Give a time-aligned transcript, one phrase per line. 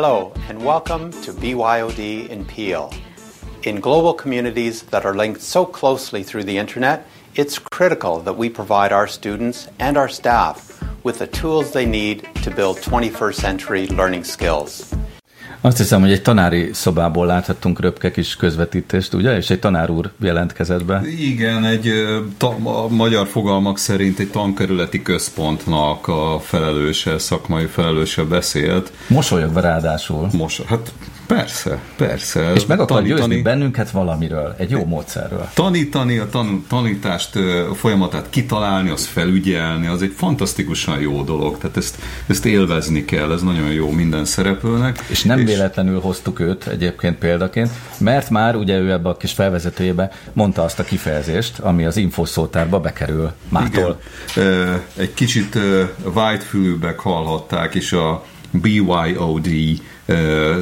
[0.00, 2.94] Hello, and welcome to BYOD in Peel.
[3.64, 7.04] In global communities that are linked so closely through the internet,
[7.34, 12.28] it's critical that we provide our students and our staff with the tools they need
[12.44, 14.94] to build 21st century learning skills.
[15.60, 19.36] Azt hiszem, hogy egy tanári szobából láthattunk röpke kis közvetítést, ugye?
[19.36, 21.02] És egy tanár úr jelentkezett be.
[21.18, 21.92] Igen, egy
[22.36, 28.92] ta, a magyar fogalmak szerint egy tankerületi központnak a felelőse, szakmai felelőse beszélt.
[29.08, 30.28] Mosolyogva ráadásul.
[30.32, 30.92] Mos, hát
[31.28, 32.52] Persze, persze.
[32.54, 35.48] És meg akar győzni bennünket valamiről, egy jó módszerről.
[35.54, 37.36] Tanítani, a tan- tanítást
[37.70, 41.58] a folyamatát kitalálni, az felügyelni, az egy fantasztikusan jó dolog.
[41.58, 45.04] Tehát ezt, ezt élvezni kell, ez nagyon jó minden szereplőnek.
[45.08, 45.44] És nem és...
[45.44, 50.78] véletlenül hoztuk őt egyébként példaként, mert már ugye ő ebbe a kis felvezetőjébe mondta azt
[50.78, 54.00] a kifejezést, ami az infoszótárba bekerül mától.
[54.36, 54.82] Igen.
[54.96, 55.58] Egy kicsit
[56.14, 59.46] whitefülűbbek hallhatták, és a BYOD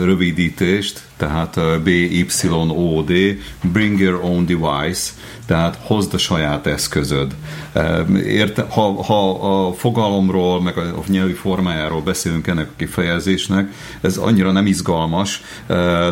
[0.05, 3.13] rövidítést, tehát BYOD,
[3.73, 5.11] Bring Your Own Device,
[5.47, 7.35] tehát hozd a saját eszközöd.
[8.27, 9.31] Érte, ha, ha
[9.67, 15.43] a fogalomról, meg a nyelvi formájáról beszélünk ennek a kifejezésnek, ez annyira nem izgalmas.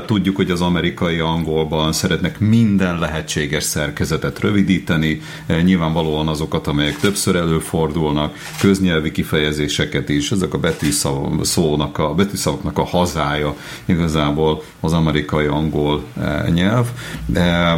[0.06, 5.20] Tudjuk, hogy az amerikai angolban szeretnek minden lehetséges szerkezetet rövidíteni,
[5.62, 12.84] nyilvánvalóan azokat, amelyek többször előfordulnak, köznyelvi kifejezéseket is, ezek a betűszavnak a, betűszavaknak a
[13.24, 16.04] hazája igazából az amerikai angol
[16.52, 16.86] nyelv.
[17.26, 17.76] De,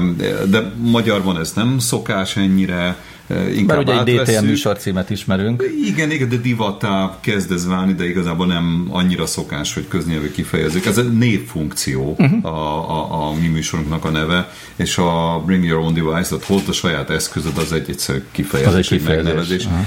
[0.48, 2.96] de magyarban ez nem szokás ennyire,
[3.28, 5.62] inkább Mert ugye egy DTM műsorcímet ismerünk.
[5.84, 10.86] Igen, igen, de divatá kezd ez válni, de igazából nem annyira szokás, hogy köznyelvű kifejezik.
[10.86, 12.44] Ez egy névfunkció uh-huh.
[12.44, 16.68] a, a, a mi műsorunknak a neve, és a Bring Your Own Device, tehát hozd
[16.68, 19.24] a saját eszközöd, az egy egyszerű kifejezés, az egy kifejezés.
[19.24, 19.64] megnevezés.
[19.64, 19.80] Uh-huh.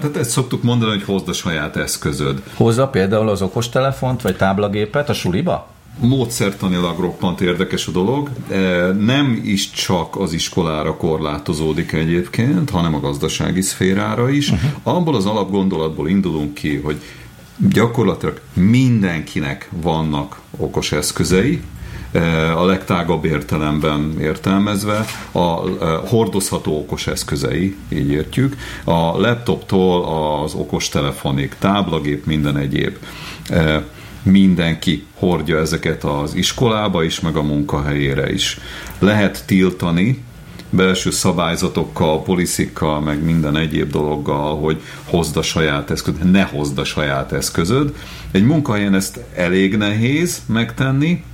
[0.00, 2.42] Tehát ezt szoktuk mondani, hogy hozd a saját eszközöd.
[2.54, 5.76] Hozza például az okostelefont, vagy táblagépet a suliba?
[6.00, 8.30] Módszertanilag roppant érdekes a dolog.
[8.98, 14.50] Nem is csak az iskolára korlátozódik egyébként, hanem a gazdasági szférára is.
[14.50, 14.70] Uh-huh.
[14.82, 17.00] Abból az alapgondolatból indulunk ki, hogy
[17.70, 21.60] gyakorlatilag mindenkinek vannak okos eszközei,
[22.56, 25.46] a legtágabb értelemben értelmezve, a
[26.08, 30.04] hordozható okos eszközei, így értjük, a laptoptól
[30.42, 32.96] az okos telefonig, táblagép, minden egyéb
[34.22, 38.58] mindenki hordja ezeket az iskolába is, meg a munkahelyére is.
[38.98, 40.22] Lehet tiltani,
[40.70, 46.84] belső szabályzatokkal, poliszikkal, meg minden egyéb dologgal, hogy hozd a saját eszközöd, ne hozd a
[46.84, 47.94] saját eszközöd.
[48.30, 51.24] Egy munkahelyen ezt elég nehéz megtenni,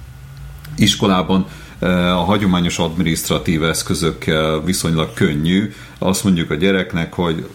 [0.77, 1.47] iskolában
[1.79, 5.73] eh, a hagyományos adminisztratív eszközökkel viszonylag könnyű.
[5.99, 7.49] Azt mondjuk a gyereknek, hogy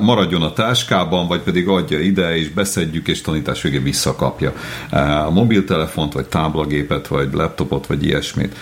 [0.00, 4.52] maradjon a táskában, vagy pedig adja ide, és beszedjük, és tanítás végén visszakapja
[5.26, 8.56] a mobiltelefont, vagy táblagépet, vagy laptopot, vagy ilyesmit.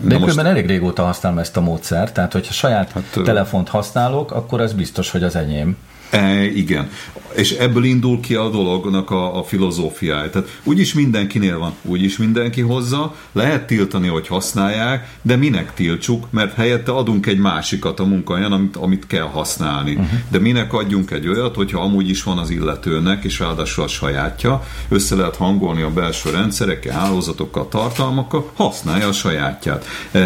[0.00, 0.38] De most...
[0.38, 5.10] elég régóta használom ezt a módszert, tehát hogyha saját hát, telefont használok, akkor ez biztos,
[5.10, 5.76] hogy az enyém.
[6.10, 6.90] E, igen.
[7.34, 10.30] És ebből indul ki a dolognak a, a filozófiája.
[10.30, 16.54] Tehát úgyis mindenkinél van, úgyis mindenki hozza, lehet tiltani, hogy használják, de minek tiltsuk, mert
[16.54, 19.92] helyette adunk egy másikat a munkahelyen, amit, amit kell használni.
[19.92, 20.08] Uh-huh.
[20.28, 24.66] De minek adjunk egy olyat, hogyha amúgy is van az illetőnek, és ráadásul a sajátja,
[24.88, 29.86] össze lehet hangolni a belső rendszerekkel, hálózatokkal, tartalmakkal, használja a sajátját.
[30.10, 30.18] E,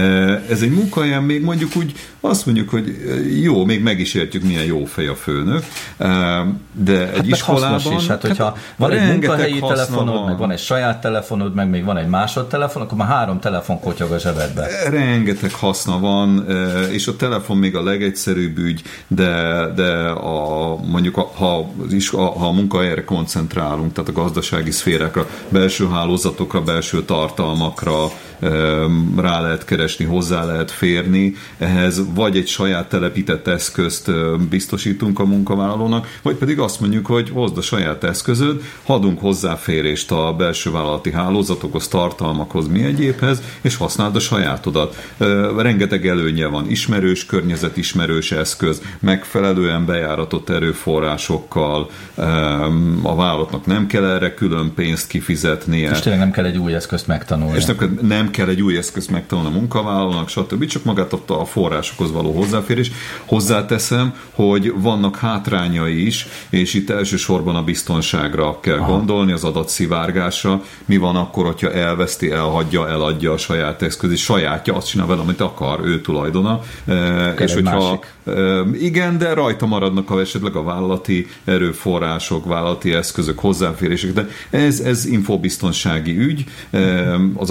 [0.48, 2.96] ez egy munkahelyen még mondjuk úgy azt mondjuk, hogy
[3.42, 5.64] jó, még meg is értjük, milyen jó fej a főnök,
[6.72, 7.92] de egy hát iskolában...
[7.92, 10.24] Is, hát hogyha hát van egy munkahelyi telefonod, van.
[10.24, 14.10] meg van egy saját telefonod, meg még van egy másodtelefon, akkor már három telefon kotyog
[14.10, 14.66] a zsebedbe.
[14.90, 16.46] Rengeteg haszna van,
[16.90, 22.20] és a telefon még a legegyszerűbb ügy, de, de a, mondjuk a, ha, is, a,
[22.20, 28.10] ha a munkahelyre koncentrálunk, tehát a gazdasági szférákra, belső hálózatokra, belső tartalmakra,
[29.16, 34.10] rá lehet keresni, hozzá lehet férni, ehhez vagy egy saját telepített eszközt
[34.48, 40.34] biztosítunk a munkavállalónak, vagy pedig azt mondjuk, hogy hozd a saját eszközöd, hadunk hozzáférést a
[40.38, 45.10] belső vállalati hálózatokhoz, tartalmakhoz, mi egyébhez, és használd a sajátodat.
[45.56, 51.90] Rengeteg előnye van, ismerős, környezetismerős eszköz, megfelelően bejáratott erőforrásokkal,
[53.02, 55.90] a vállalatnak nem kell erre külön pénzt kifizetnie.
[55.90, 57.56] És tényleg nem kell egy új eszközt megtanulni.
[57.56, 60.64] És nem, nem nem kell egy új eszközt megtanulni a munkavállalónak, stb.
[60.64, 62.90] Csak magát a forrásokhoz való hozzáférés.
[63.24, 68.92] Hozzáteszem, hogy vannak hátrányai is, és itt elsősorban a biztonságra kell Aha.
[68.92, 70.62] gondolni, az adatszivárgásra.
[70.84, 75.20] Mi van akkor, hogyha elveszti, elhagyja, eladja a saját eszköz, és sajátja, azt csinál vele,
[75.20, 76.60] amit akar, ő tulajdona.
[76.86, 78.80] Kell és hogyha másik.
[78.80, 85.06] igen, de rajta maradnak a, esetleg a vállalati erőforrások, vállalati eszközök, hozzáférések, de ez, ez
[85.06, 86.44] infobiztonsági ügy,
[87.34, 87.50] az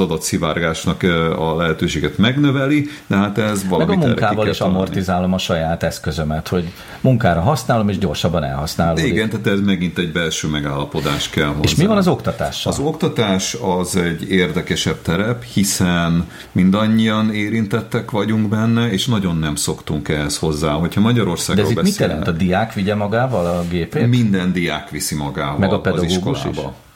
[0.69, 1.03] adatszivárgásnak
[1.39, 6.47] a lehetőséget megnöveli, de hát ez valami Meg a munkával is amortizálom a saját eszközömet,
[6.47, 6.71] hogy
[7.01, 9.05] munkára használom, és gyorsabban elhasználom.
[9.05, 11.61] Igen, tehát ez megint egy belső megállapodás kell hozzá.
[11.61, 12.71] És mi van az oktatással?
[12.71, 20.09] Az oktatás az egy érdekesebb terep, hiszen mindannyian érintettek vagyunk benne, és nagyon nem szoktunk
[20.09, 20.71] ehhez hozzá.
[20.71, 22.27] Hogyha Magyarországról De ez mit jelent?
[22.27, 24.07] A diák vigye magával a gépét?
[24.07, 26.61] Minden diák viszi magával Meg a pedagógus az iskolába.
[26.61, 26.87] Is?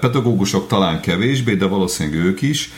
[0.00, 2.70] Pedagógusok talán kevésbé, de valószínűleg ők is,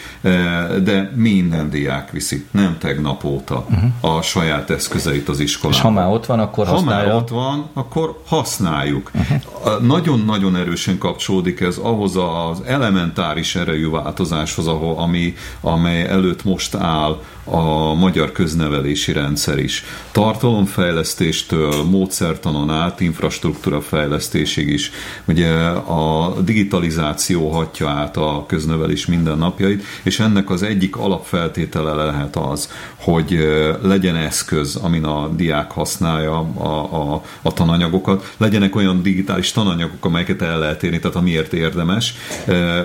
[0.82, 4.16] de minden diák viszi, nem tegnap óta uh-huh.
[4.16, 5.80] a saját eszközeit az iskolában.
[5.80, 7.06] És ha már ott van, akkor használja?
[7.06, 9.10] Ha már ott van, akkor használjuk.
[9.14, 9.86] Uh-huh.
[9.86, 17.22] Nagyon-nagyon erősen kapcsolódik ez ahhoz az elementáris erejű változáshoz, ahol, ami, amely előtt most áll
[17.44, 19.84] a magyar köznevelési rendszer is.
[20.12, 24.90] Tartalomfejlesztéstől, módszertanon át, infrastruktúra fejlesztésig is.
[25.25, 26.34] Ugye a
[26.68, 33.38] digitalizáció hatja át a köznevelés mindennapjait, és ennek az egyik alapfeltétele lehet az, hogy
[33.82, 40.42] legyen eszköz, amin a diák használja a, a, a tananyagokat, legyenek olyan digitális tananyagok, amelyeket
[40.42, 42.14] el lehet érni, tehát amiért érdemes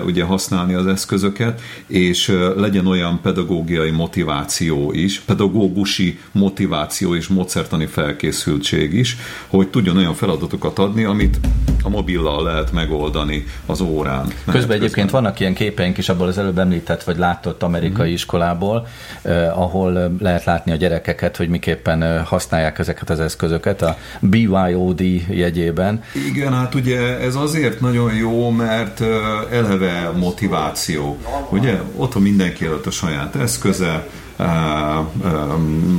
[0.04, 8.94] ugye használni az eszközöket, és legyen olyan pedagógiai motiváció is, pedagógusi motiváció és módszertani felkészültség
[8.94, 9.16] is,
[9.46, 11.38] hogy tudjon olyan feladatokat adni, amit
[11.82, 14.26] a mobillal lehet megoldani az órán.
[14.50, 18.12] Közben egyébként vannak ilyen képeink is abból az előbb említett vagy látott amerikai mm.
[18.12, 18.86] iskolából,
[19.22, 23.96] eh, ahol eh, lehet látni a gyerekeket, hogy miképpen eh, használják ezeket az eszközöket a
[24.20, 26.02] BYOD jegyében.
[26.30, 29.08] Igen, hát ugye ez azért nagyon jó, mert eh,
[29.50, 31.18] eleve motiváció.
[31.50, 34.06] Ugye ott mindenki előtt a saját eszköze,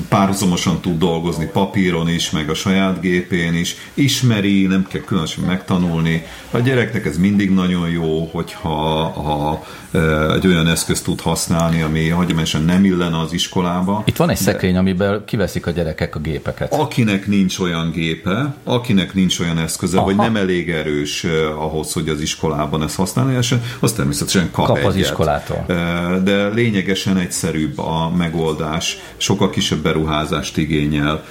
[0.10, 6.26] párhuzamosan tud dolgozni papíron is, meg a saját gépén is, ismeri, nem kell különösen megtanulni.
[6.52, 8.70] A gyereknek ez mindig nagyon jó, hogyha
[9.10, 9.64] ha
[10.34, 14.04] egy olyan eszközt tud használni, ami hagyományosan nem illene az iskolába.
[14.06, 16.74] Itt van egy szekrény, amiben kiveszik a gyerekek a gépeket.
[16.74, 20.06] Akinek nincs olyan gépe, akinek nincs olyan eszköze, Aha.
[20.06, 21.24] vagy nem elég erős
[21.58, 23.36] ahhoz, hogy az iskolában ezt használni,
[23.80, 24.90] az természetesen kap, kap egyet.
[24.90, 25.66] az iskolától.
[26.24, 31.24] De lényegesen egyszerűbb a megoldás, sokkal kisebb beruházást igényel,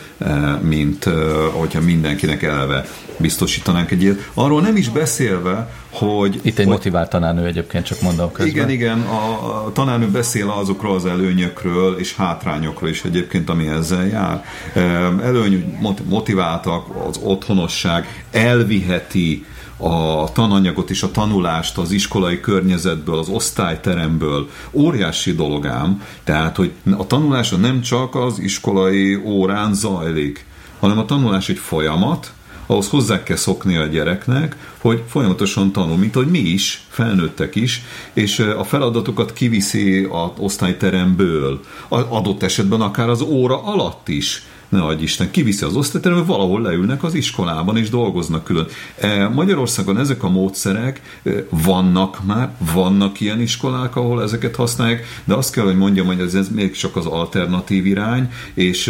[0.61, 1.05] mint
[1.53, 2.85] hogyha mindenkinek eleve
[3.17, 4.31] biztosítanánk egy ilyet.
[4.35, 6.35] Arról nem is beszélve, hogy...
[6.43, 8.55] Itt egy hogy, motivált tanárnő egyébként, csak mondom közben.
[8.55, 14.45] Igen, igen, a, tanárnő beszél azokról az előnyökről és hátrányokról is egyébként, ami ezzel jár.
[15.23, 19.45] Előny, motiváltak, az otthonosság elviheti
[19.77, 24.49] a tananyagot és a tanulást az iskolai környezetből, az osztályteremből.
[24.73, 30.47] Óriási dolog ám, tehát, hogy a tanulása nem csak az iskolai órán zajlik,
[30.81, 32.33] hanem a tanulás egy folyamat,
[32.67, 37.83] ahhoz hozzá kell szokni a gyereknek, hogy folyamatosan tanul, mint hogy mi is, felnőttek is,
[38.13, 44.43] és a feladatokat kiviszi az osztályteremből, adott esetben akár az óra alatt is
[44.75, 48.67] ne adj Isten, kiviszi az osztályterembe, valahol leülnek az iskolában és dolgoznak külön.
[49.33, 55.65] Magyarországon ezek a módszerek vannak már, vannak ilyen iskolák, ahol ezeket használják, de azt kell,
[55.65, 58.89] hogy mondjam, hogy ez, még csak az alternatív irány, és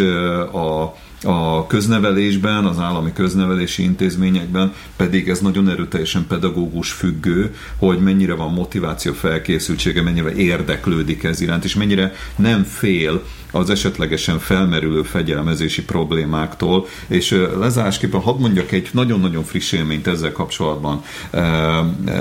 [0.52, 8.34] a a köznevelésben, az állami köznevelési intézményekben pedig ez nagyon erőteljesen pedagógus függő, hogy mennyire
[8.34, 13.22] van motiváció, felkészültsége, mennyire érdeklődik ez iránt, és mennyire nem fél
[13.54, 21.02] az esetlegesen felmerülő fegyelmezési problémáktól, és lezárásképpen hadd mondjak egy nagyon-nagyon friss élményt ezzel kapcsolatban.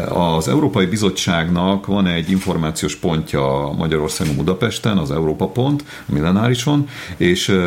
[0.10, 6.88] Az Európai Bizottságnak van egy információs pontja Magyarországon Budapesten, az Európa Pont, millenárison,
[7.18, 7.60] és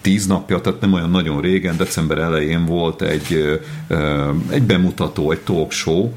[0.00, 3.60] tíz napja, tehát nem olyan nagyon régen, december elején volt egy,
[4.48, 6.10] egy bemutató, egy talk show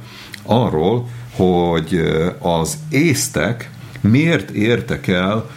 [0.43, 2.01] arról, hogy
[2.39, 3.69] az észtek
[4.01, 5.49] miért értek el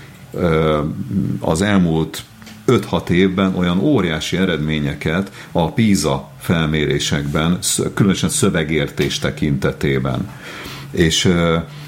[1.40, 2.22] az elmúlt
[2.66, 7.58] 5-6 évben olyan óriási eredményeket a PISA felmérésekben,
[7.94, 10.30] különösen szövegértés tekintetében.
[10.90, 11.24] És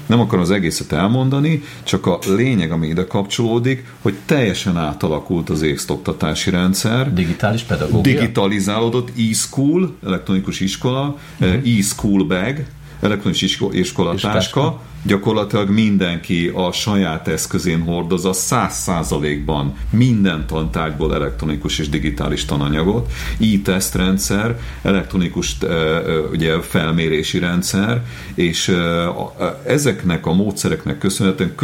[0.05, 5.65] nem akarom az egészet elmondani, csak a lényeg, ami ide kapcsolódik, hogy teljesen átalakult az
[5.87, 7.13] oktatási rendszer.
[7.13, 8.13] Digitális pedagógia?
[8.13, 11.77] Digitalizálódott e-school, elektronikus iskola, uh-huh.
[11.79, 12.65] e-school bag,
[13.01, 21.89] elektronikus iskolatáska, gyakorlatilag mindenki a saját eszközén hordoz a száz százalékban minden tantárgyból elektronikus és
[21.89, 25.57] digitális tananyagot, i-tesztrendszer, elektronikus
[26.31, 28.03] ugye, felmérési rendszer,
[28.35, 28.77] és
[29.65, 31.55] ezeknek a módszereknek köszönhetően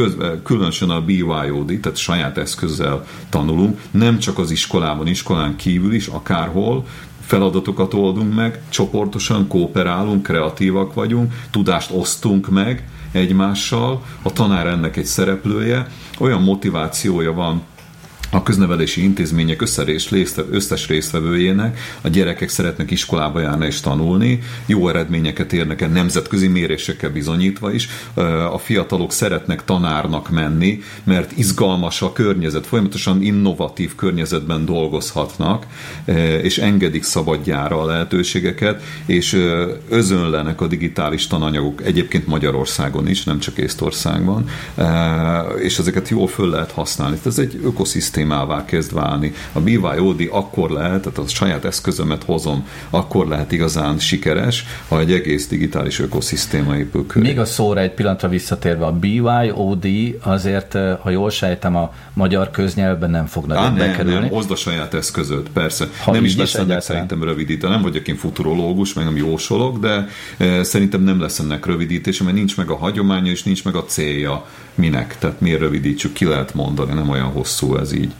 [0.43, 6.85] különösen a BYOD, tehát saját eszközzel tanulunk, nem csak az iskolában, iskolán kívül is, akárhol,
[7.31, 15.05] feladatokat oldunk meg, csoportosan kooperálunk, kreatívak vagyunk, tudást osztunk meg egymással, a tanár ennek egy
[15.05, 15.87] szereplője,
[16.19, 17.61] olyan motivációja van
[18.31, 19.61] a köznevelési intézmények
[20.51, 27.09] összes résztvevőjének, a gyerekek szeretnek iskolába járni és tanulni, jó eredményeket érnek el nemzetközi mérésekkel
[27.09, 27.89] bizonyítva is,
[28.51, 35.65] a fiatalok szeretnek tanárnak menni, mert izgalmas a környezet, folyamatosan innovatív környezetben dolgozhatnak,
[36.41, 39.37] és engedik szabadjára a lehetőségeket, és
[39.89, 44.49] özönlenek a digitális tananyagok, egyébként Magyarországon is, nem csak Észtországban,
[45.61, 47.17] és ezeket jól föl lehet használni.
[47.25, 49.33] Ez egy ökoszisztéma ökoszisztémává kezd válni.
[49.51, 55.11] A BYOD akkor lehet, tehát a saját eszközömet hozom, akkor lehet igazán sikeres, ha egy
[55.11, 57.27] egész digitális ökoszisztéma épül köré.
[57.27, 59.87] Még a szóra egy pillanatra visszatérve, a BYOD
[60.21, 64.19] azért, eh, ha jól sejtem, a magyar köznyelvben nem fognak Á, nem, bekerülni.
[64.19, 65.87] Nem, hozd a saját eszközöt, persze.
[66.03, 67.67] Ha nem is lesz ennek szerintem rövidítő.
[67.67, 72.35] Nem vagyok én futurológus, meg nem jósolok, de e, szerintem nem lesz ennek rövidítése, mert
[72.35, 74.45] nincs meg a hagyománya, és nincs meg a célja.
[74.75, 75.17] Minek?
[75.19, 76.13] Tehát miért rövidítsük?
[76.13, 78.10] Ki lehet mondani, nem olyan hosszú ez így.